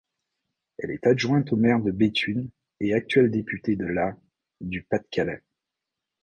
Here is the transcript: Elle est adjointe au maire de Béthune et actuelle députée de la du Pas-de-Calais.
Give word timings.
Elle 0.79 0.89
est 0.89 1.05
adjointe 1.05 1.53
au 1.53 1.57
maire 1.57 1.79
de 1.79 1.91
Béthune 1.91 2.49
et 2.79 2.95
actuelle 2.95 3.29
députée 3.29 3.75
de 3.75 3.85
la 3.85 4.17
du 4.59 4.81
Pas-de-Calais. 4.81 5.43